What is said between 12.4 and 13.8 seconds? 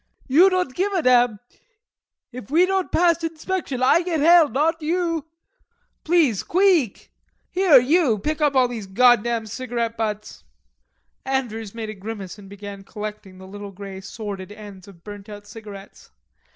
began collecting the little